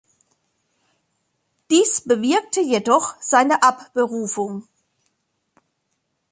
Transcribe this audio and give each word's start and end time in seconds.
Dies 1.69 2.01
bewirkte 2.03 2.59
jedoch 2.59 3.13
seine 3.21 3.61
Abberufung. 3.61 4.67